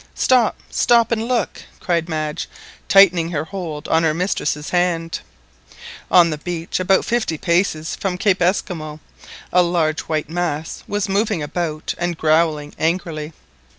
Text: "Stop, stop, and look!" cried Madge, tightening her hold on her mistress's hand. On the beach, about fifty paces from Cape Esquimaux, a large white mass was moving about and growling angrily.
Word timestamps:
"Stop, 0.15 0.55
stop, 0.71 1.11
and 1.11 1.27
look!" 1.27 1.61
cried 1.79 2.09
Madge, 2.09 2.49
tightening 2.87 3.29
her 3.29 3.43
hold 3.43 3.87
on 3.87 4.01
her 4.01 4.15
mistress's 4.15 4.71
hand. 4.71 5.19
On 6.09 6.31
the 6.31 6.39
beach, 6.39 6.79
about 6.79 7.05
fifty 7.05 7.37
paces 7.37 7.95
from 7.97 8.17
Cape 8.17 8.41
Esquimaux, 8.41 8.99
a 9.53 9.61
large 9.61 9.99
white 10.09 10.27
mass 10.27 10.83
was 10.87 11.07
moving 11.07 11.43
about 11.43 11.93
and 11.99 12.17
growling 12.17 12.73
angrily. 12.79 13.31